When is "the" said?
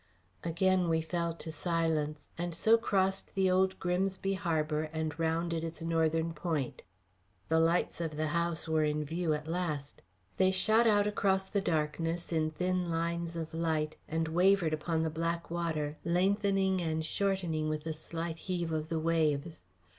3.35-3.51, 7.49-7.59, 8.17-8.29, 11.49-11.61, 15.03-15.11, 17.83-17.93, 18.89-18.99